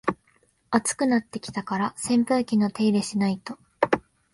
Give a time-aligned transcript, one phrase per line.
[0.71, 3.59] 暑くなってきたから扇風機の手入れしないと